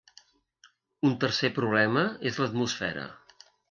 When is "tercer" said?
1.25-1.53